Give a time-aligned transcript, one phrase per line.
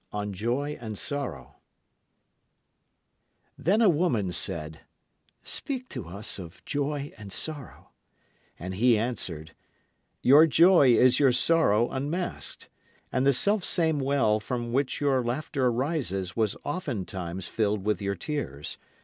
[0.11, 0.95] Then
[3.83, 4.79] a woman said,
[5.43, 7.91] Speak to us of Joy and Sorrow.
[8.57, 9.53] And he answered:
[10.23, 12.67] Your joy is your sorrow unmasked.
[13.11, 18.79] And the selfsame well from which your laughter rises was oftentimes filled with your tears.